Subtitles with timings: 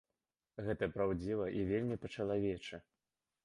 [0.67, 2.85] Гэта праўдзіва і вельмі па-чалавечы.